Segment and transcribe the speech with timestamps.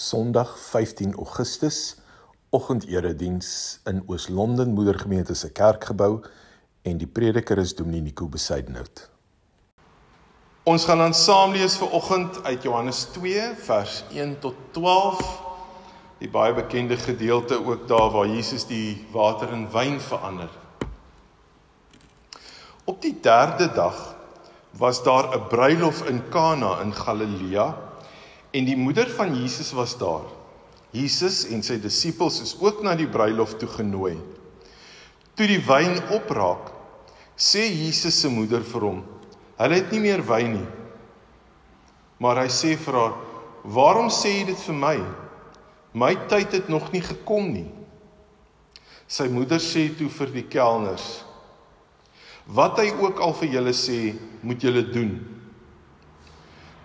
[0.00, 1.96] Sondag 15 Augustus,
[2.50, 6.22] oggendedediens in Oos-London Moedergemeente se kerkgebou
[6.82, 9.10] en die prediker is Dominee Nico Besuidenhout.
[10.64, 15.20] Ons gaan dan saam lees vir oggend uit Johannes 2 vers 1 tot 12.
[16.24, 20.48] Die baie bekende gedeelte ook daar waar Jesus die water in wyn verander.
[22.88, 24.00] Op die 3de dag
[24.80, 27.89] was daar 'n bruilof in Kana in Galilea
[28.50, 30.26] En die moeder van Jesus was daar.
[30.90, 34.16] Jesus en sy disippels is ook na die bruilof toe genooi.
[35.38, 36.72] Toe die wyn opraak,
[37.38, 39.04] sê Jesus se moeder vir hom:
[39.56, 40.68] "Hulle het nie meer wyn nie."
[42.18, 43.14] Maar hy sê vir haar:
[43.64, 44.98] "Waarom sê jy dit vir my?
[45.94, 47.70] My tyd het nog nie gekom nie."
[49.06, 51.24] Sy moeder sê toe vir die kelners:
[52.46, 55.39] "Wat hy ook al vir julle sê, moet julle doen."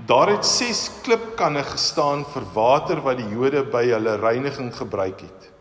[0.03, 5.51] Daar het 6 klipkanne gestaan vir water wat die Jode by hulle reiniging gebruik het.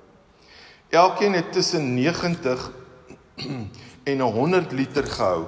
[0.90, 2.70] Elkeen het tussen 90
[4.10, 5.46] en 100 liter gehou.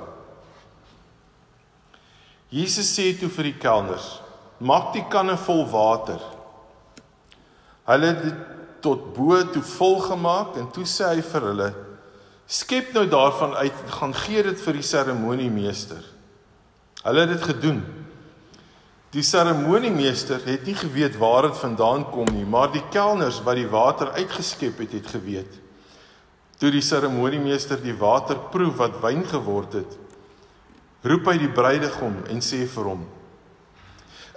[2.49, 4.21] Jesus sê toe vir die kelners:
[4.59, 6.23] "Maak die kanne vol water."
[7.91, 8.39] Hulle het dit
[8.83, 11.69] tot bo toe vol gemaak en toe sê hy vir hulle:
[12.47, 16.03] "Skep nou daarvan uit en gaan gee dit vir die seremoniemeester."
[17.03, 17.83] Hulle het dit gedoen.
[19.17, 23.69] Die seremoniemeester het nie geweet waar dit vandaan kom nie, maar die kelners wat die
[23.73, 25.55] water uitgeskep het, het geweet.
[26.61, 29.95] Toe die seremoniemeester die water proe wat wyn geword het,
[31.07, 33.07] roep hy die bruidegom en sê vir hom: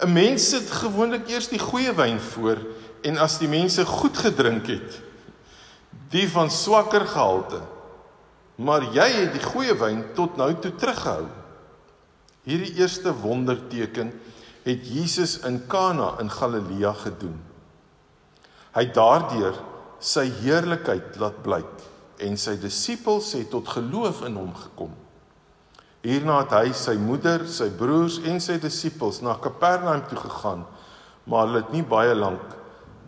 [0.06, 2.64] "’n Mens sit gewoonlik eers die goeie wyn voor
[3.04, 5.02] en as die mense goed gedrink het,
[6.12, 7.60] die van swakker gehalte,
[8.56, 11.28] maar jy het die goeie wyn tot nou toe teruggehou."
[12.48, 14.14] Hierdie eerste wonderteken
[14.66, 17.38] het Jesus in Kana in Galilea gedoen.
[18.76, 19.58] Hy het daardeur
[20.00, 21.86] sy heerlikheid laat blyk
[22.24, 24.92] en sy disippels het tot geloof in hom gekom.
[26.04, 30.64] Hierna het hy sy moeder, sy broers en sy disippels na Kapernaum toe gegaan,
[31.28, 32.56] maar hulle het nie baie lank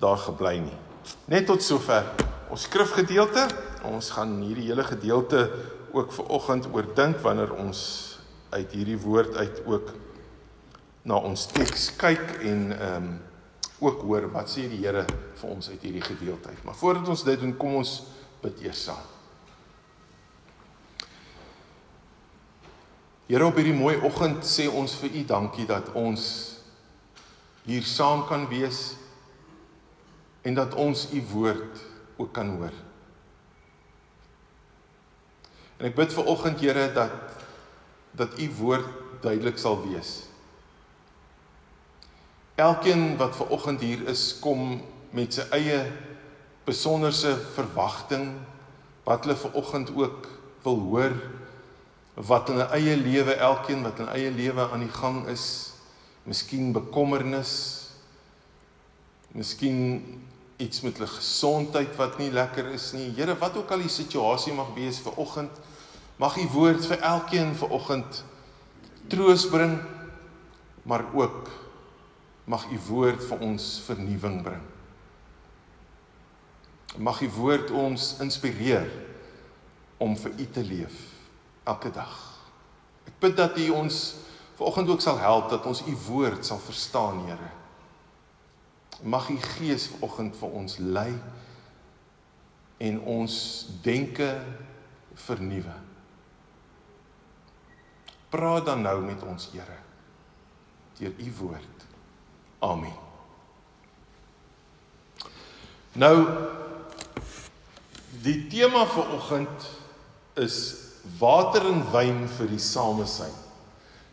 [0.01, 0.79] daar gebly nie.
[1.31, 2.07] Net tot sover
[2.51, 3.47] ons skrifgedeelte.
[3.87, 5.45] Ons gaan hierdie hele gedeelte
[5.95, 7.81] ook vir oggend oordink wanneer ons
[8.51, 9.93] uit hierdie woord uit ook
[11.03, 13.11] na ons teks kyk en ehm um,
[13.81, 16.63] ook hoor wat sê die Here vir ons uit hierdie gedeelte uit.
[16.63, 17.95] Maar voordat ons dit doen, kom ons
[18.43, 19.01] bid eers saam.
[23.25, 26.29] Here op hierdie mooi oggend sê ons vir U dankie dat ons
[27.65, 28.91] hier saam kan wees
[30.45, 31.81] en dat ons U woord
[32.21, 32.73] ook kan hoor.
[35.79, 37.39] En ek bid vir oggend Here dat
[38.13, 40.30] dat U woord duidelik sal wees.
[42.55, 44.81] Elkeen wat ver oggend hier is, kom
[45.15, 45.83] met sy eie
[46.67, 48.33] besonderse verwagting
[49.07, 50.27] wat hulle ver oggend ook
[50.63, 51.15] wil hoor
[52.15, 55.45] wat in hulle eie lewe, elkeen wat in eie lewe aan die gang is,
[56.27, 57.53] miskien bekommernis,
[59.33, 59.79] miskien
[60.61, 63.07] iets met hulle gesondheid wat nie lekker is nie.
[63.15, 65.55] Here, wat ook al die situasie mag wees vir oggend,
[66.21, 68.21] mag u woord vir elkeen vir oggend
[69.09, 69.79] troos bring,
[70.85, 71.49] maar ook
[72.51, 74.63] mag u woord vir ons vernuwing bring.
[76.99, 78.89] Mag u woord ons inspireer
[80.01, 80.97] om vir u te leef
[81.63, 82.15] elke dag.
[83.07, 84.01] Ek bid dat u ons
[84.59, 87.51] vanoggend ook sal help dat ons u woord sal verstaan, Here.
[89.01, 91.13] Mag u gees vanoggend vir ons lei
[92.81, 93.37] en ons
[93.85, 94.27] denke
[95.13, 95.77] vernuwe.
[98.29, 99.79] Praat dan nou met ons, Here,
[100.99, 101.90] deur u woord.
[102.61, 102.93] Amen.
[105.97, 106.15] Nou
[108.21, 109.69] die tema vir oggend
[110.39, 110.57] is
[111.17, 113.33] water en wyn vir die samesyn.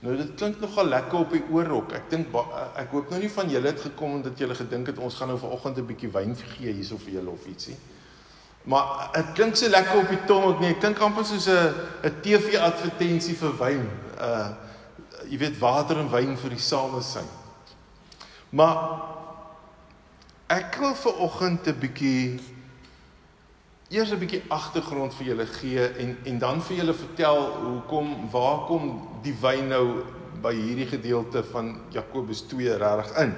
[0.00, 1.92] Nou dit klink nogal lekker op die oorrok.
[1.98, 2.32] Ek dink
[2.78, 5.28] ek hoop nou nie van julle het gekom en dat julle gedink het ons gaan
[5.28, 7.76] nou vanoggend 'n bietjie wyn gee hierso vir julle of ietsie.
[8.64, 10.70] Maar dit klink so lekker op die tong ook nie.
[10.70, 11.74] Ek dink amper soos 'n
[12.04, 13.90] 'n TV advertensie vir wyn.
[14.20, 14.48] Uh
[15.28, 17.28] jy weet water en wyn vir die samesyn.
[18.50, 19.00] Maar
[20.48, 22.40] ek wil vir oggend 'n bietjie
[23.88, 28.66] eers 'n bietjie agtergrond vir julle gee en en dan vir julle vertel hoekom waar
[28.66, 30.04] kom die wyn nou
[30.42, 33.34] by hierdie gedeelte van Jakobus 2 regtig in.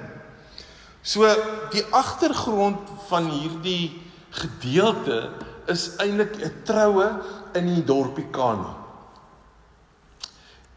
[1.01, 1.25] So
[1.71, 5.31] die agtergrond van hierdie gedeelte
[5.67, 7.09] is eintlik 'n troue
[7.53, 8.75] in die dorpie Kana.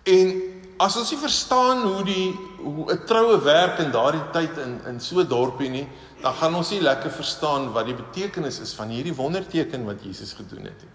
[0.02, 0.54] En
[0.84, 5.00] as ons nie verstaan hoe die hoe 'n troue werk in daardie tyd in in
[5.00, 5.88] so 'n dorpie nie,
[6.22, 10.32] dan gaan ons nie lekker verstaan wat die betekenis is van hierdie wonderteken wat Jesus
[10.32, 10.92] gedoen het nie.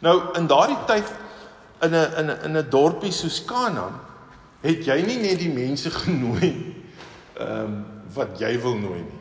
[0.00, 1.06] Nou in daardie tyd
[1.82, 4.00] in 'n in 'n in 'n dorpie soos Kanaan
[4.62, 6.74] het jy nie net die mense genooi
[7.38, 7.84] ehm um,
[8.14, 9.20] wat jy wil nooi nie.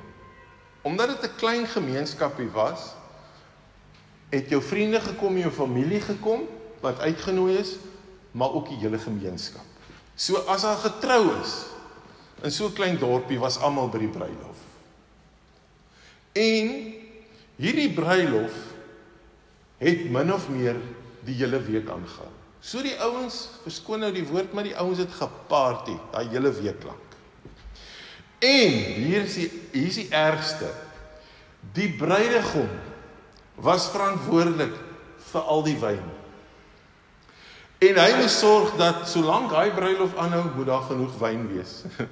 [0.82, 2.94] Omdat dit 'n klein gemeenskapie was,
[4.30, 6.48] het jou vriende gekom, jou familie gekom
[6.82, 7.78] wat uitgenooi is,
[8.38, 9.66] maar ook die hele gemeenskap.
[10.16, 11.56] So as daar getrou is
[12.46, 14.58] in so 'n klein dorpie was almal by die bruilof.
[16.34, 16.94] En
[17.56, 18.54] hierdie bruilof
[19.78, 20.76] het min of meer
[21.26, 22.34] die hele week aangegaan.
[22.60, 26.84] So die ouens, verskoon nou die woord, maar die ouens het geparty daai hele week
[26.84, 27.06] lank.
[28.40, 30.70] En hier is die hier is die ergste.
[31.74, 32.70] Die bruidegom
[33.56, 34.74] was verantwoordelik
[35.32, 36.17] vir al die wyn.
[37.78, 41.84] En hy moet sorg dat solank hy bruilof aanhou, moet daar genoeg wyn wees.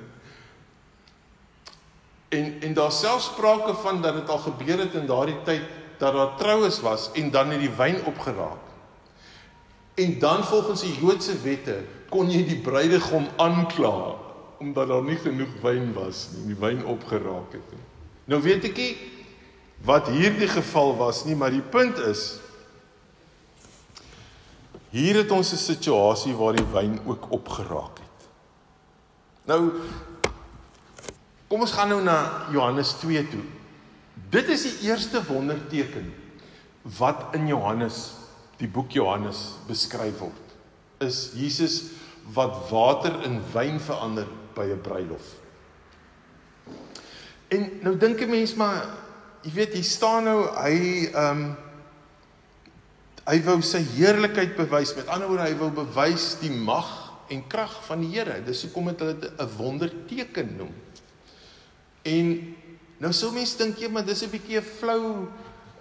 [2.35, 5.65] en en daar selfs sprake van dat dit al gebeur het in daardie tyd
[5.97, 8.61] dat daar troues was en dan het die wyn opgeraak.
[9.95, 11.79] En dan volgens die Joodse wette
[12.09, 14.21] kon jy die bruidegom aankla
[14.59, 17.83] omdat daar nie genoeg wyn was nie, die wyn opgeraak het nie.
[18.31, 18.93] Nou weet ek nie
[19.85, 22.37] wat hierdie geval was nie, maar die punt is
[24.95, 28.27] hier het ons 'n situasie waar die wyn ook opgeraak het.
[29.45, 29.71] Nou
[31.47, 33.43] kom ons gaan nou na Johannes 2 toe.
[34.29, 36.13] Dit is die eerste wonderteken
[36.97, 38.13] wat in Johannes,
[38.57, 40.55] die boek Johannes beskryf word.
[40.97, 41.83] Is Jesus
[42.33, 45.25] wat water in wyn verander by 'n bruilof.
[47.47, 48.87] En nou dink 'n mens maar
[49.41, 51.64] jy weet hier staan nou hy ehm um,
[53.25, 54.93] hy wou sy heerlikheid bewys.
[54.97, 56.91] Met ander woorde hy wou bewys die mag
[57.33, 58.37] en krag van die Here.
[58.45, 60.73] Dis hoekom het hulle dit 'n wonderteken noem.
[62.03, 62.55] En
[62.99, 65.27] nou sou mense dink jy maar dis 'n bietjie 'n flou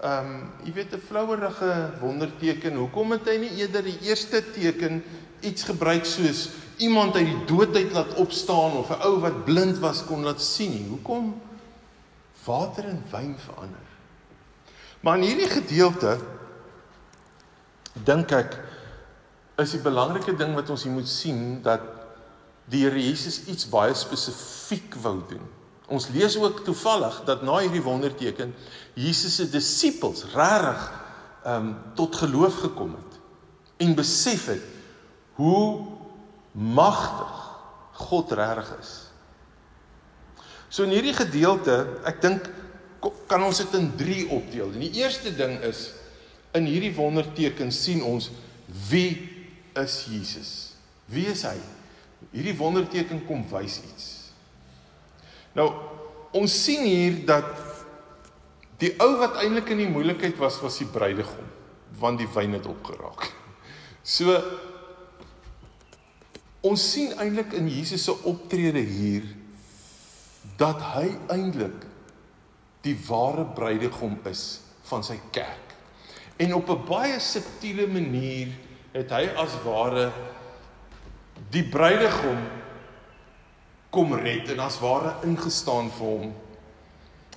[0.03, 2.77] ehm um, jy weet 'n flouerige wonderteken.
[2.77, 5.03] Hoekom het hy nie eerder die eerste teken
[5.41, 9.79] iets gebruik soos iemand uit die dood uit laat opstaan of 'n ou wat blind
[9.79, 10.89] was kon laat sien nie?
[10.89, 11.41] Hoekom
[12.45, 13.87] water in wyn verander.
[15.01, 16.19] Maar in hierdie gedeelte
[17.95, 18.57] dink ek
[19.63, 21.85] is die belangrike ding wat ons hier moet sien dat
[22.71, 25.43] die Here Jesus iets baie spesifiek wou doen.
[25.93, 28.55] Ons lees ook toevallig dat na hierdie wonderteken
[28.97, 30.85] Jesus se disippels regtig
[31.45, 33.19] ehm um, tot geloof gekom het
[33.85, 34.63] en besef het
[35.37, 35.85] hoe
[36.53, 37.41] magtig
[38.09, 38.93] God regtig is.
[40.69, 41.75] So in hierdie gedeelte,
[42.09, 42.49] ek dink
[43.29, 44.73] kan ons dit in 3 opdeel.
[44.73, 45.91] En die eerste ding is
[46.55, 48.31] in hierdie wonderteken sien ons
[48.89, 49.17] wie
[49.79, 50.51] is Jesus?
[51.11, 51.57] Wie is hy?
[52.33, 54.07] Hierdie wonderteken kom wys iets.
[55.55, 55.69] Nou,
[56.35, 57.51] ons sien hier dat
[58.83, 61.51] die ou wat eintlik in die moeilikheid was, was die bruidegom,
[62.01, 63.29] want die wyn het opgeraak.
[64.05, 64.35] So
[66.65, 69.27] ons sien eintlik in Jesus se optrede hier
[70.61, 71.87] dat hy eintlik
[72.85, 75.64] die ware bruidegom is van sy kerk.
[76.37, 78.49] En op 'n baie subtiele manier
[78.93, 80.13] het hy as ware
[81.51, 82.39] die bruidegom
[83.91, 86.35] kom red en as ware ingestaan vir hom.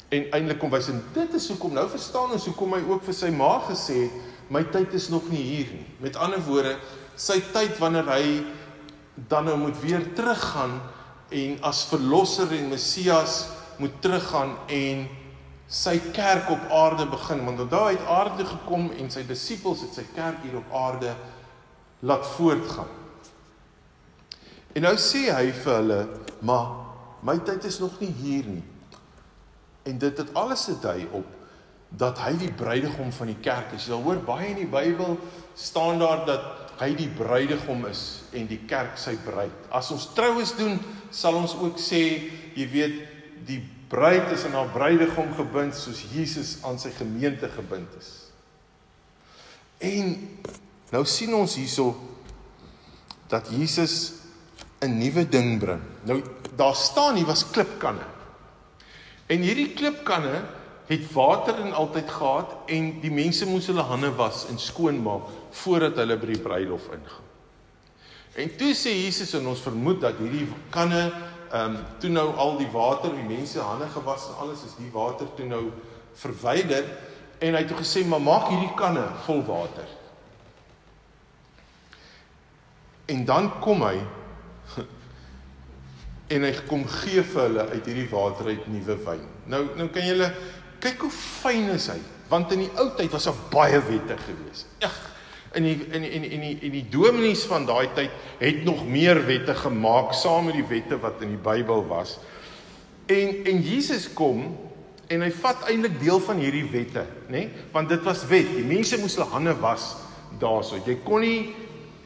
[0.10, 3.14] En eintlik kom wys en dit is hoekom nou verstaan ons hoekom hy ook vir
[3.14, 4.12] sy ma gesê het
[4.54, 5.86] my tyd is nog nie hier nie.
[6.00, 6.78] Met ander woorde,
[7.20, 8.44] sy tyd wanneer hy
[9.28, 10.78] dan nou moet weer teruggaan
[11.34, 15.08] en as verlosser en Messias moet teruggaan en
[15.68, 20.00] sy kerk op aarde begin want onthou hy het aarde gekom en sy disippels het
[20.00, 21.12] sy kerk hier op aarde
[22.08, 22.94] laat voortgaan.
[24.78, 26.02] En nou sê hy vir hulle,
[26.46, 26.68] maar
[27.26, 28.64] my tyd is nog nie hier nie.
[29.90, 31.26] En dit het alles se dui op
[31.90, 33.88] dat hy die bruidegom van die kerk is.
[33.88, 35.16] Jy sal hoor baie in die Bybel
[35.58, 38.04] staan daar dat hy die bruidegom is
[38.38, 39.56] en die kerk sy bruid.
[39.74, 40.78] As ons troues doen,
[41.10, 42.04] sal ons ook sê,
[42.54, 43.00] jy weet,
[43.48, 48.12] die bruid is aan haar bruidegom gebind soos Jesus aan sy gemeente gebind is.
[49.78, 50.16] En
[50.92, 51.94] nou sien ons hierso
[53.32, 54.14] dat Jesus
[54.82, 55.82] 'n nuwe ding bring.
[56.04, 56.22] Nou
[56.56, 58.06] daar staan hier was klipkanne.
[59.28, 60.44] En hierdie klipkanne
[60.88, 65.28] het water in altyd gehad en die mense moes hulle hande was en skoon maak
[65.52, 67.26] voordat hulle by die bruilof ingaan.
[68.38, 71.12] En toe sê Jesus en ons vermoed dat hierdie kanne
[71.52, 74.92] ehm um, toe nou al die water, die mense hande gewas en alles is die
[74.92, 75.64] water toe nou
[76.18, 76.86] verwyder
[77.40, 79.88] en hy het toe gesê maar maak hierdie kanne vol water.
[83.08, 83.96] En dan kom hy
[86.36, 89.28] en hy kom gee vir hulle uit hierdie water uit nuwe wyn.
[89.48, 90.32] Nou nou kan julle
[90.84, 92.00] kyk hoe fyn is hy,
[92.30, 94.66] want in die ou tyd was daar baie wette gewees.
[94.84, 94.98] Ag,
[95.58, 98.64] in die in die, in die, in die, in die dominees van daai tyd het
[98.68, 102.18] nog meer wette gemaak saam met die wette wat in die Bybel was.
[103.10, 104.50] En en Jesus kom
[105.08, 107.46] en hy vat eintlik deel van hierdie wette, nê?
[107.48, 107.66] Nee?
[107.72, 108.50] Want dit was wet.
[108.58, 109.96] Die mense moes hulle hande was
[110.42, 110.80] daarso.
[110.86, 111.56] Jy kon nie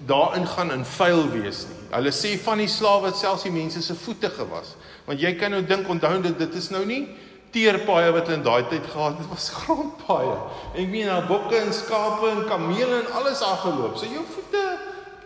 [0.09, 1.79] daarin gaan in vuil wees nie.
[1.91, 4.75] Hulle sê van die slawe het selfs die mense se voete gewas.
[5.07, 7.03] Want jy kan nou dink onthou dit dit is nou nie
[7.51, 10.37] teerpaaie wat hulle in daai tyd gehad het, was grondpaaie.
[10.73, 13.97] En ek meen daar bokke en skape en kamele en alles afgeloop.
[13.99, 14.63] So jou voete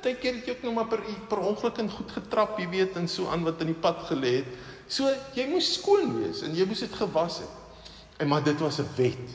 [0.06, 2.98] baie keer het jy ook nog maar per per ongeluk in goed getrap, jy weet,
[3.00, 4.52] en so aan wat in die pad gelê het.
[4.88, 7.82] So jy moes skoon wees en jy moes dit gewas het.
[8.22, 9.26] En maar dit was 'n wet.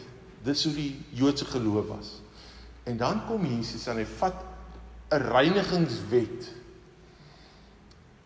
[0.43, 2.21] Dis hoe die Joodse geloof was.
[2.85, 4.35] En dan kom Jesus en hy vat
[5.11, 6.55] 'n reinigingswet.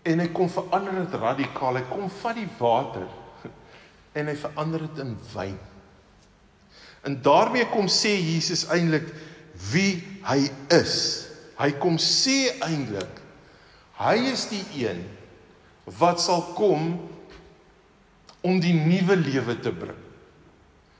[0.02, 1.74] En hy kom verander dit radikaal.
[1.74, 3.08] Hy kom vat die water
[4.14, 5.58] en hy verander dit in wyn.
[7.04, 9.10] En daarmee kom sê Jesus eintlik
[9.70, 10.96] wie hy is.
[11.58, 13.20] Hy kom sê eintlik
[13.94, 15.04] hy is die een
[16.00, 16.96] wat sal kom
[18.44, 20.00] om die nuwe lewe te bring.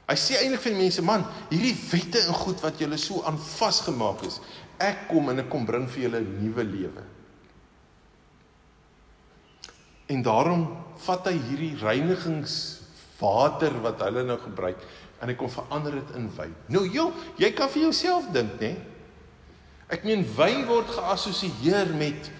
[0.05, 3.41] Hy sê eintlik vir die mense, man, hierdie wette en goed wat julle so aan
[3.41, 4.39] vasgemaak is,
[4.83, 7.05] ek kom en ek kom bring vir julle 'n nuwe lewe.
[10.13, 10.67] En daarom
[11.07, 11.77] vat hy hierdie
[13.21, 14.77] reinigingswater wat hulle nou gebruik
[15.21, 16.55] en hy kom verander dit in wyn.
[16.69, 18.75] Nou joh, jy kan vir jouself dink, nê?
[19.89, 22.31] Ek meen wyn word geassosieer met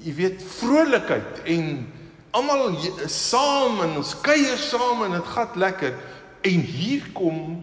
[0.00, 1.86] jy weet vrolikheid en
[2.36, 2.76] almal
[3.08, 5.96] saam en ons kuier saam en dit gaan lekker.
[6.46, 7.62] En hier kom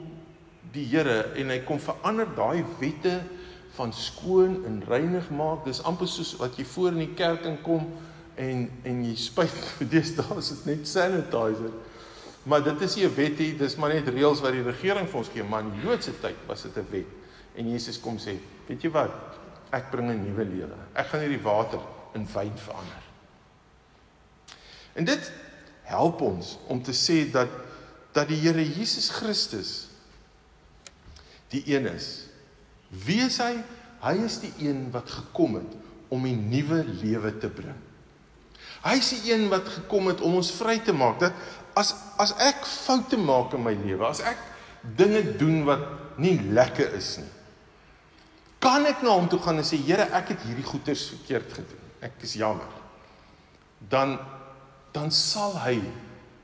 [0.74, 3.22] die Here en hy kom verander daai wette
[3.78, 5.64] van skoon en reinig maak.
[5.66, 7.88] Dis amper soos wat jy voor in die kerk inkom
[8.38, 9.58] en en jy spuit
[9.94, 11.74] deesdae is dit net sanitizer.
[12.44, 15.18] Maar dit is nie 'n wet nie, dis maar net reëls wat die regering vir
[15.18, 15.44] ons gee.
[15.44, 17.08] Maar in Joodse tyd was dit 'n wet.
[17.56, 19.12] En Jesus kom sê, weet jy wat?
[19.72, 20.78] Ek bring 'n nuwe lewe.
[20.94, 21.80] Ek gaan hierdie water
[22.14, 23.04] in wyn verander.
[24.94, 25.32] En dit
[25.82, 27.50] help ons om te sê dat
[28.14, 29.88] dat die Here Jesus Christus
[31.50, 32.28] die een is.
[32.90, 33.56] Wie is hy?
[34.04, 35.74] Hy is die een wat gekom het
[36.14, 37.80] om 'n nuwe lewe te bring.
[38.84, 41.20] Hy is die een wat gekom het om ons vry te maak.
[41.20, 41.34] Dat
[41.80, 44.40] as as ek foute maak in my lewe, as ek
[44.98, 45.84] dinge doen wat
[46.22, 47.32] nie lekker is nie,
[48.64, 51.84] kan ek na hom toe gaan en sê Here, ek het hierdie goeters verkeerd gedoen.
[52.04, 52.70] Ek is jammer.
[53.90, 54.18] Dan
[54.94, 55.80] dan sal hy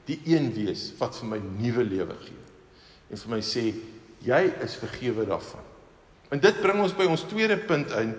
[0.09, 2.39] die een wees wat vir my nuwe lewe gee
[3.13, 3.67] en vir my sê
[4.25, 5.65] jy is vergewe daarvan.
[6.33, 8.15] En dit bring ons by ons tweede punt in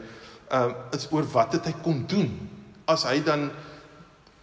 [0.54, 2.30] uh is oor wat het hy kom doen
[2.90, 3.48] as hy dan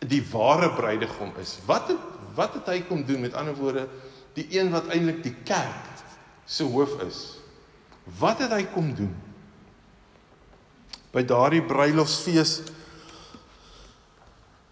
[0.03, 1.57] die ware bruidegom is.
[1.67, 3.87] Wat het wat het hy kom doen met ander woorde
[4.37, 6.03] die een wat eintlik die kerk
[6.45, 7.21] se hoof is.
[8.19, 9.13] Wat het hy kom doen?
[11.11, 12.59] By daardie bruilofsfees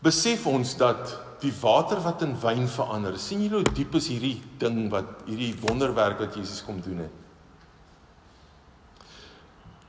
[0.06, 3.18] besef ons dat die water wat in wyn verander.
[3.20, 7.22] sien jy hoe diep is hierdie ding wat hierdie wonderwerk wat Jesus kom doen het?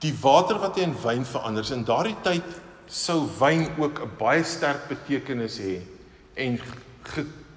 [0.05, 1.67] Die water wat in wyn verander.
[1.73, 2.47] In daardie tyd
[2.87, 5.83] sou wyn ook 'n baie sterk betekenis hê
[6.37, 6.59] en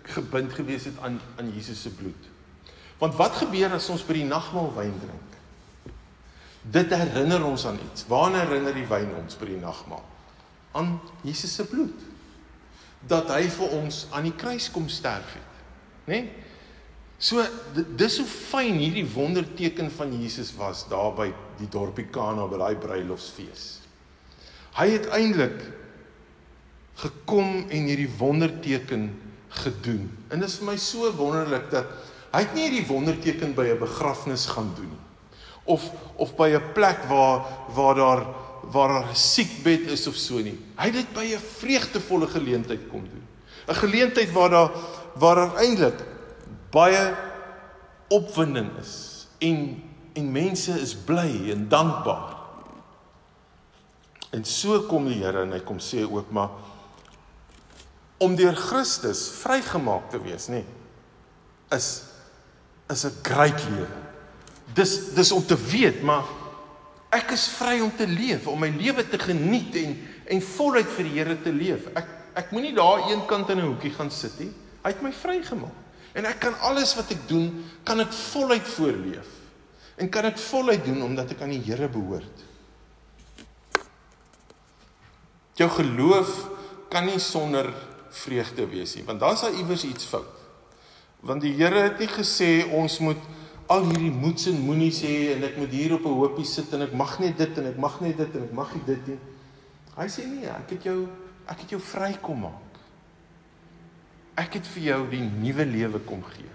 [0.10, 2.30] gebind gewees het aan aan Jesus se bloed.
[3.00, 5.38] Want wat gebeur as ons by die nagmaal wyn drink?
[6.62, 8.06] Dit herinner ons aan iets.
[8.08, 10.04] Waarna herinner die wyn ons by die nagmaal?
[10.78, 12.08] Aan Jesus se bloed
[13.08, 15.60] dat hy vir ons aan die kruis kom sterf het.
[16.04, 16.20] Né?
[16.20, 16.48] Nee?
[17.20, 17.44] So
[18.00, 21.28] dis hoe fyn hierdie wonderteken van Jesus was daar by
[21.60, 23.66] die dorpie Kana by daai bruilofsfees.
[24.78, 25.58] Hy het eintlik
[27.00, 29.10] gekom en hierdie wonderteken
[29.50, 30.10] gedoen.
[30.30, 31.86] En dit is vir my so wonderlik dat
[32.30, 35.06] hy het nie hierdie wonderteken by 'n begrafnis gaan doen nie.
[35.64, 38.26] Of of by 'n plek waar waar daar
[38.72, 40.60] waar daar 'n siekbed is of so nie.
[40.78, 43.26] Hy het dit by 'n vreugdevolle geleentheid kom doen.
[43.68, 44.72] 'n Geleentheid waar daar
[45.14, 46.00] waar daar eintlik
[46.72, 47.16] baie
[48.08, 52.36] opwinding is en en mense is bly en dankbaar.
[54.30, 56.50] En so kom die Here en hy kom sê ook maar
[58.20, 60.64] om deur Christus vrygemaak te wees, nê,
[61.72, 62.06] is
[62.90, 63.88] is 'n groot lewe.
[64.74, 66.26] Dis dis om te weet, maar
[67.10, 69.98] Ek is vry om te leef, om my lewe te geniet en
[70.30, 71.88] en voluit vir die Here te leef.
[71.98, 74.52] Ek ek moenie daar eenkant in 'n hoekie gaan sit nie.
[74.84, 75.74] Hy het my vrygemaak.
[76.14, 79.28] En ek kan alles wat ek doen, kan ek voluit voorleef.
[79.98, 82.46] En kan ek voluit doen omdat ek aan die Here behoort.
[85.56, 86.50] Jou geloof
[86.90, 87.74] kan nie sonder
[88.10, 90.38] vreugde wees nie, want dan sal iewers iets fout.
[91.20, 93.20] Want die Here het nie gesê ons moet
[93.70, 96.82] al hierdie moets en moenies hê en ek moet hier op 'n hoopie sit en
[96.82, 99.20] ek mag net dit en ek mag net dit en ek mag nie dit nie.
[99.98, 101.08] Hy sê nee, ek het jou
[101.48, 102.80] ek het jou vry kom maak.
[104.38, 106.50] Ek het vir jou die nuwe lewe kom gee.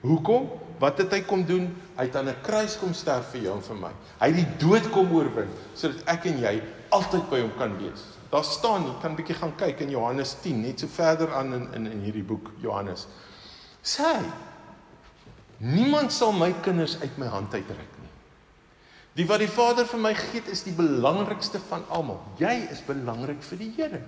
[0.00, 0.48] Hoekom?
[0.78, 1.68] Wat het hy kom doen?
[1.96, 3.92] Hy het aan 'n kruis kom sterf vir jou en vir my.
[4.20, 8.13] Hy het die dood kom oorwin sodat ek en jy altyd by hom kan wees.
[8.34, 11.68] Daar staan, jy kan bietjie gaan kyk in Johannes 10, net so verder aan in
[11.78, 13.06] in in hierdie boek Johannes.
[13.84, 14.24] Sê hy,
[15.62, 18.10] niemand sal my kinders uit my hand uitruk nie.
[19.14, 22.18] Die wat die Vader vir my gee, is die belangrikste van almal.
[22.40, 24.00] Jy is belangrik vir die Here.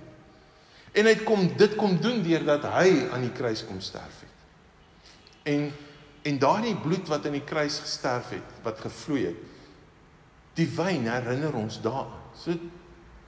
[0.91, 4.47] En hy kom dit kom doen deurdat hy aan die kruis kom sterf het.
[5.53, 5.69] En
[6.27, 9.37] en daardie bloed wat aan die kruis gesterf het, wat gevloei het,
[10.59, 12.25] die wyn herinner ons daaraan.
[12.35, 12.57] So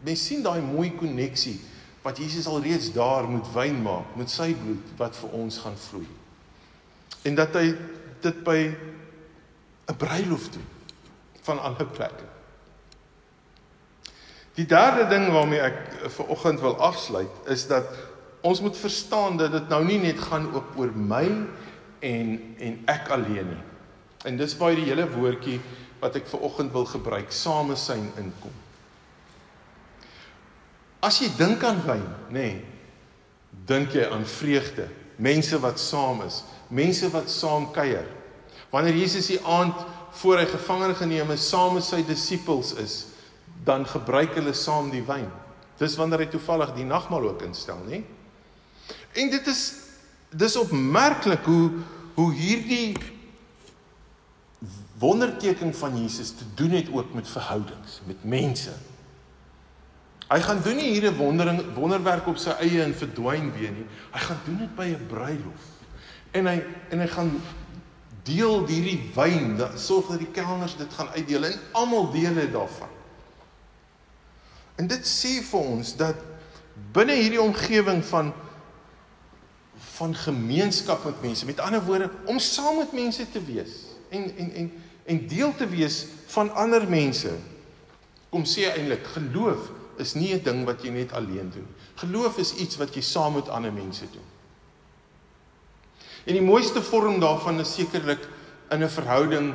[0.06, 1.60] mens sien daai mooi koneksie
[2.02, 6.08] wat Jesus alreeds daar moet wyn maak met sy bloed wat vir ons gaan vloei.
[7.28, 7.74] En dat hy
[8.24, 8.60] dit by
[9.90, 10.68] 'n bruilof doen
[11.42, 12.28] van alle plekke.
[14.54, 17.88] Die derde ding waarmee ek vir oggend wil afsluit is dat
[18.42, 21.28] ons moet verstaan dat dit nou nie net gaan op oor my
[22.00, 23.64] en en ek alleen nie.
[24.24, 25.60] En dis waar die hele woordjie
[26.00, 28.56] wat ek ver oggend wil gebruik, samesyn inkom.
[31.04, 32.56] As jy dink aan wyn, nê, nee,
[33.70, 34.88] dink jy aan vreugde,
[35.20, 38.08] mense wat saam is, mense wat saam kuier.
[38.74, 39.78] Wanneer Jesus die aand
[40.22, 42.98] voor hy gevange geneem is, saam met sy disippels is,
[43.66, 45.28] dan gebruik hulle saam die wyn.
[45.80, 48.02] Dis wanneer hy toevallig die nagmaal ook instel, nê?
[49.20, 49.64] En dit is
[50.30, 51.70] dis opmerklik hoe
[52.20, 52.98] hoe hierdie
[55.00, 58.74] wonderteken van Jesus te doen het ook met verhoudings, met mense.
[60.30, 63.86] Hy gaan doen nie hier 'n wondering wonderwerk op sy eie en verdwyn weer nie.
[64.12, 65.64] Hy gaan doen dit by 'n bruilof.
[66.32, 67.42] En hy en hy gaan
[68.24, 72.90] deel hierdie wyn, sorg dat die kelners dit gaan uitdeel en almal deel het daarvan.
[74.76, 76.16] En dit sê vir ons dat
[76.94, 78.34] binne hierdie omgewing van
[79.80, 83.70] van gemeenskap met mense, met ander woorde om saam met mense te wees
[84.10, 84.72] en en en
[85.06, 87.32] en deel te wees van ander mense.
[88.30, 91.68] Kom sê eintlik geloof is nie 'n ding wat jy net alleen doen.
[91.96, 94.28] Geloof is iets wat jy saam met ander mense doen.
[96.26, 98.28] En die mooiste vorm daarvan is sekerlik
[98.70, 99.54] in 'n verhouding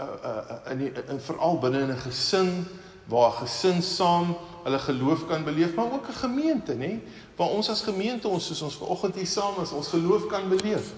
[0.00, 2.66] uh uh in in veral binne in 'n gesin
[3.04, 7.00] waar 'n gesin saam hulle geloof kan beleef, maar ook 'n gemeente, nê?
[7.36, 10.92] Waar ons as gemeente ons soos ons vanoggend hier saam is, ons geloof kan beleef.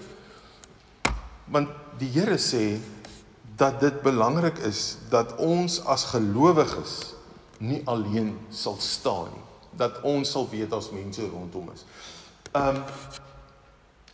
[1.45, 2.79] Want die Here sê
[3.55, 7.16] dat dit belangrik is dat ons as gelowiges
[7.57, 9.45] nie alleen sal staan nie
[9.77, 11.85] dat ons sal weet as mense rondom is.
[12.57, 12.81] Um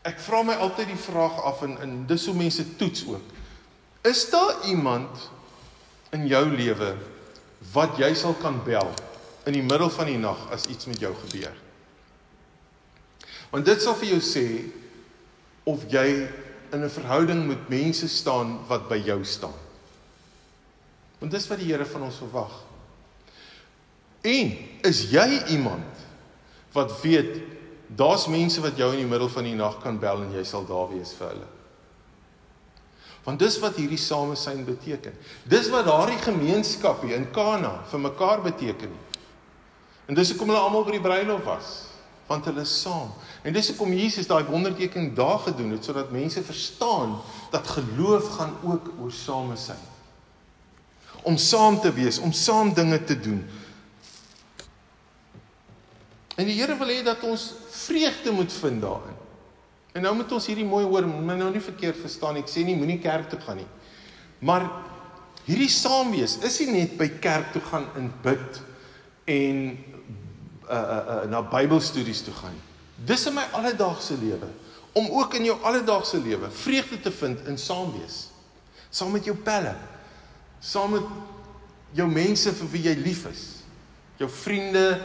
[0.04, 3.34] ek vra my altyd die vraag af en en dis hoe mense toets ook.
[4.04, 5.30] Is daar iemand
[6.12, 6.96] in jou lewe
[7.72, 8.92] wat jy sal kan bel
[9.48, 11.56] in die middel van die nag as iets met jou gebeur?
[13.54, 14.48] Want dit sal vir jou sê
[15.64, 16.28] of jy
[16.74, 19.56] in 'n verhouding met mense staan wat by jou staan.
[21.20, 22.52] Want dis wat die Here van ons verwag.
[24.24, 24.54] En
[24.88, 26.06] is jy iemand
[26.72, 27.42] wat weet
[27.88, 30.64] daar's mense wat jou in die middel van die nag kan bel en jy sal
[30.66, 31.50] daar wees vir hulle?
[33.24, 35.16] Want dis wat hierdie samesyn beteken.
[35.48, 38.92] Dis wat daardie gemeenskap hier in Kana vir mekaar beteken.
[40.08, 41.70] En dis hoekom hulle almal by die bruilof was,
[42.28, 43.12] want hulle is saam.
[43.44, 47.18] En dis hoekom Jesus daai wonderteken daar gedoen het sodat mense verstaan
[47.52, 49.80] dat geloof gaan ook oor samesyn.
[51.24, 53.44] Om saam te wees, om saam dinge te doen,
[56.44, 59.20] En die Here wil hê dat ons vreugde moet vind daarin.
[59.96, 62.44] En nou moet ons hierdie mooi hoor, moet nou nie verkeerd verstaan nie.
[62.44, 63.70] Ek sê nie moenie kerk toe gaan nie.
[64.44, 64.66] Maar
[65.46, 68.60] hierdie saamwees is nie net by kerk toe gaan in bid
[69.32, 69.64] en
[70.68, 72.60] uh uh, uh na Bybelstudies toe gaan.
[73.08, 74.52] Dis in my alledaagse lewe
[75.00, 78.20] om ook in jou alledaagse lewe vreugde te vind in saamwees.
[78.92, 79.78] Saam met jou pelle.
[80.60, 81.08] Saam met
[81.96, 83.44] jou mense vir wie jy lief is.
[84.20, 85.00] Jou vriende,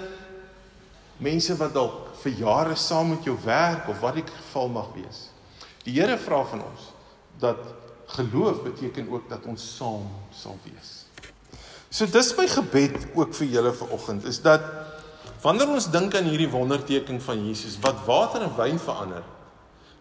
[1.19, 5.29] mense wat dalk vir jare saam met jou werk of wat die geval mag wees.
[5.85, 6.91] Die Here vra van ons
[7.39, 7.59] dat
[8.19, 11.05] geloof beteken ook dat ons saam sal wees.
[11.91, 14.65] So dis my gebed ook vir julle vanoggend is dat
[15.43, 19.23] wanneer ons dink aan hierdie wonderteken van Jesus wat water in wyn verander,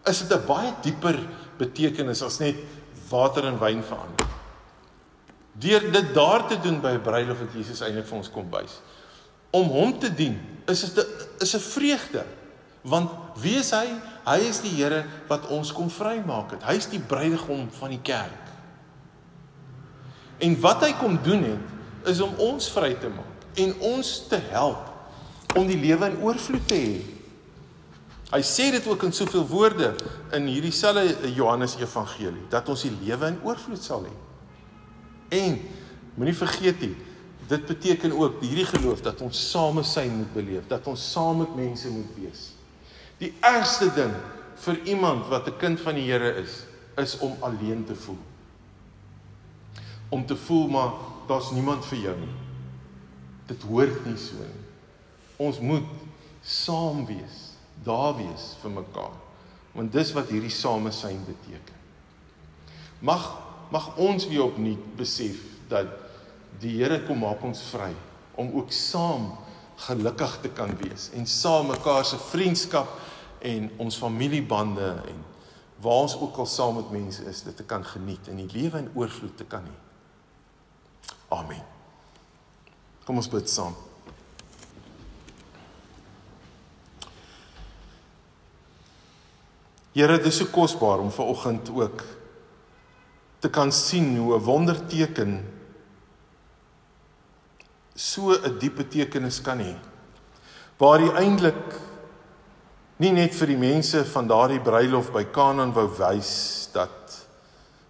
[0.06, 1.18] is dit 'n baie dieper
[1.58, 2.56] betekenis as net
[3.10, 4.26] water in wyn verander.
[5.52, 8.80] Deur dit daar te doen by 'n bruilof wat Jesus eintlik vir ons kom wys
[9.50, 10.36] Om hom te dien
[10.68, 11.06] is dit
[11.38, 12.24] is 'n vreugde.
[12.82, 13.86] Want wie is hy?
[14.24, 16.62] Hy is die Here wat ons kom vrymaak het.
[16.62, 18.44] Hy is die bruidegom van die kerk.
[20.38, 24.38] En wat hy kom doen het is om ons vry te maak en ons te
[24.50, 24.86] help
[25.56, 26.98] om die lewe in oorvloed te hê.
[28.28, 29.94] Hy sê dit ook in soveel woorde
[30.36, 34.14] in hierdie selfe Johannes Evangelie dat ons die lewe in oorvloed sal hê.
[35.40, 35.58] En
[36.14, 36.94] moenie vergeet nie,
[37.48, 41.90] dit beteken ook hierdie geloof dat ons samesyn moet beleef, dat ons saam met mense
[41.90, 42.50] moet wees.
[43.18, 44.12] Die ergste ding
[44.64, 46.64] vir iemand wat 'n kind van die Here is,
[46.96, 48.18] is om alleen te voel
[50.08, 50.92] om te voel maar
[51.26, 52.34] daar's niemand vir jou nie.
[53.48, 54.66] Dit hoort nie so nie.
[55.36, 55.88] Ons moet
[56.42, 57.40] saam wees,
[57.84, 59.16] daar wees vir mekaar.
[59.76, 61.76] Want dis wat hierdie samesyn beteken.
[63.04, 63.28] Mag
[63.68, 65.90] mag ons weer opnuut besef dat
[66.60, 67.92] die Here kom maak ons vry
[68.38, 69.30] om ook saam
[69.86, 72.90] gelukkig te kan wees en saam mekaar se vriendskap
[73.46, 75.26] en ons familiebande en
[75.82, 78.82] waar ons ook al saam met mense is dit te kan geniet en die lewe
[78.82, 79.76] in oorvloed te kan hê.
[81.30, 81.62] Amen.
[83.06, 83.76] Kom ons bid saam.
[89.94, 92.02] Here, dit is so kosbaar om ver oggend ook
[93.42, 95.57] te kan sien hoe 'n wonderteken
[97.98, 99.74] so 'n diepe betekenis kan hê.
[100.78, 101.74] Waar hy eintlik
[102.98, 107.26] nie net vir die mense van daardie bruilof by Kanaan wou wys dat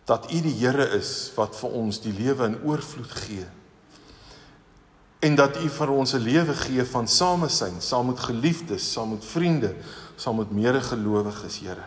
[0.08, 3.44] dat U die Here is wat vir ons die lewe in oorvloed gee.
[5.20, 9.24] En dat U vir ons 'n lewe gee van samesyn, saam met geliefdes, saam met
[9.24, 9.76] vriende,
[10.16, 11.84] saam met medegelowiges, Here.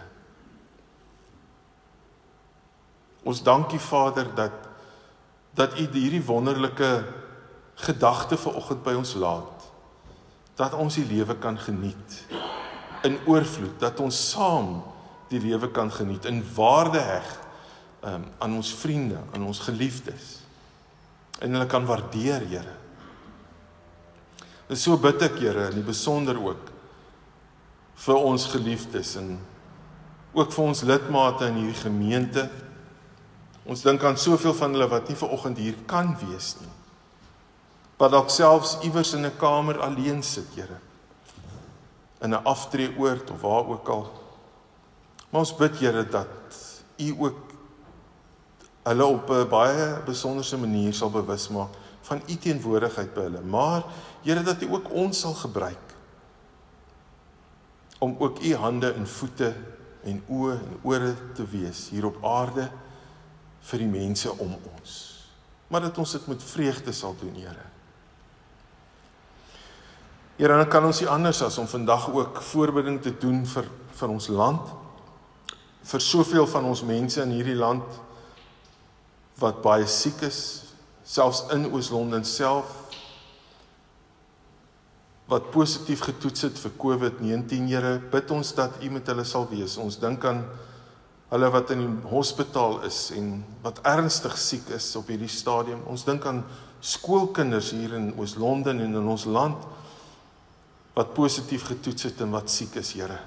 [3.24, 4.52] Ons dankie Vader dat
[5.54, 7.21] dat U hierdie wonderlike
[7.76, 9.68] gedagte vir oggend by ons laat.
[10.60, 12.18] Dat ons die lewe kan geniet
[13.08, 14.82] in oorvloed, dat ons saam
[15.32, 17.30] die lewe kan geniet in waarde heg
[18.06, 20.38] um, aan ons vriende, aan ons geliefdes.
[21.42, 22.76] En hulle kan waardeer, Here.
[24.70, 26.70] En so bid ek, Here, in die besonder ook
[28.02, 29.36] vir ons geliefdes en
[30.34, 32.46] ook vir ons lidmate in hierdie gemeente.
[33.70, 36.72] Ons dink aan soveel van hulle wat nie ver oggend hier kan wees nie.
[38.02, 40.80] Wat dalk selfs iewers in 'n kamer alleen sit, Here.
[42.22, 44.12] In 'n aftreeoord of waar ook al.
[45.30, 46.28] Maar ons bid, Here, dat
[46.98, 47.52] U ook
[48.84, 51.70] hulle op 'n baie besonderse manier sal bewus maak
[52.02, 53.42] van u teenwoordigheid by hulle.
[53.42, 53.84] Maar
[54.22, 55.96] Here dat u ook ons sal gebruik
[58.00, 59.56] om ook u hande en voete
[60.04, 62.72] en oë en ore te wees hier op aarde
[63.60, 65.20] vir die mense om ons.
[65.68, 67.70] Maar dat ons dit met vreugde sal doen, Here.
[70.42, 74.10] Here, dan kan ons nie anders as om vandag ook voorbereiding te doen vir vir
[74.10, 74.72] ons land
[75.86, 78.00] vir soveel van ons mense in hierdie land
[79.38, 80.40] wat baie siek is,
[81.06, 82.72] selfs in Oos-London self
[85.30, 89.78] wat positief getoets het vir COVID-19, Here, bid ons dat U met hulle sal wees.
[89.78, 90.42] Ons dink aan
[91.30, 95.86] hulle wat in die hospitaal is en wat ernstig siek is op hierdie stadium.
[95.86, 96.42] Ons dink aan
[96.82, 99.70] skoolkinders hier in Oos-London en in ons land
[100.94, 103.20] wat positief getoets het en wat siek is, Here.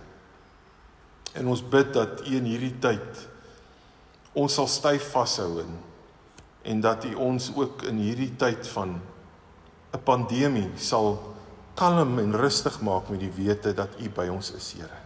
[1.35, 3.25] En ons bid dat U in hierdie tyd
[4.35, 5.75] ons sal styf vashou en
[6.65, 8.97] en dat U ons ook in hierdie tyd van
[9.93, 11.19] 'n pandemie sal
[11.75, 14.99] kalm en rustig maak met die wete dat U by ons is, Here.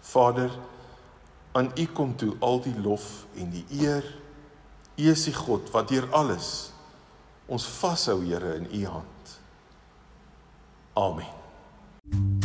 [0.00, 0.50] Vader,
[1.52, 4.04] aan U kom toe al die lof en die eer.
[4.96, 6.75] U is die God wat deur alles
[7.48, 9.38] ons vashou Here in u hand.
[10.96, 12.35] Amen.